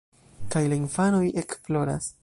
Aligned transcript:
Kaj 0.55 0.63
la 0.71 0.79
infanoj 0.83 1.23
ekploras. 1.43 2.13